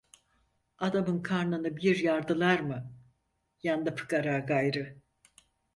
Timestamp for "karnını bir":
1.21-1.99